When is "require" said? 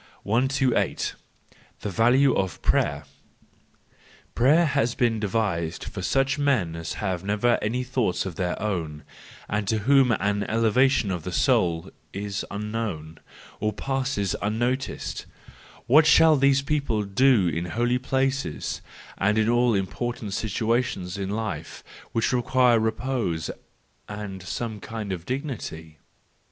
22.33-22.79